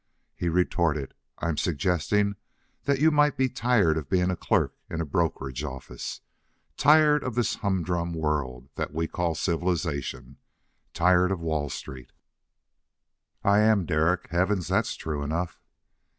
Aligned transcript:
He 0.35 0.49
retorted, 0.49 1.13
"I'm 1.37 1.57
suggesting 1.57 2.35
that 2.85 2.99
you 2.99 3.11
might 3.11 3.37
be 3.37 3.49
tired 3.49 3.97
of 3.97 4.09
being 4.09 4.31
a 4.31 4.35
clerk 4.35 4.73
in 4.89 4.99
a 4.99 5.05
brokerage 5.05 5.63
office. 5.63 6.21
Tired 6.75 7.23
of 7.23 7.35
this 7.35 7.57
humdrum 7.57 8.11
world 8.15 8.67
that 8.73 8.91
we 8.95 9.05
call 9.07 9.35
civilization. 9.35 10.37
Tired 10.95 11.31
of 11.31 11.39
Wall 11.39 11.69
Street." 11.69 12.13
"I 13.43 13.59
am, 13.59 13.85
Derek. 13.85 14.27
Heavens, 14.29 14.69
that's 14.69 14.95
true 14.95 15.21
enough." 15.21 15.61